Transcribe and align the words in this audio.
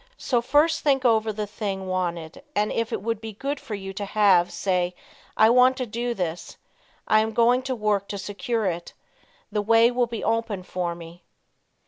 So 0.17 0.41
first 0.41 0.81
think 0.81 1.05
over 1.05 1.31
the 1.31 1.45
thing 1.45 1.85
wanted 1.87 2.41
and 2.55 2.71
if 2.71 2.91
it 2.91 3.03
would 3.03 3.21
be 3.21 3.33
good 3.33 3.59
for 3.59 3.75
you 3.75 3.93
to 3.93 4.05
have; 4.05 4.51
say, 4.51 4.95
"I 5.37 5.51
want 5.51 5.77
to 5.77 5.85
do 5.85 6.15
this; 6.15 6.57
I 7.07 7.19
am 7.19 7.33
going 7.35 7.61
to 7.61 7.75
work 7.75 8.07
to 8.07 8.17
secure 8.17 8.65
it. 8.65 8.93
The 9.51 9.61
way 9.61 9.91
will 9.91 10.07
be 10.07 10.23
open 10.23 10.63
for 10.63 10.95
me." 10.95 11.23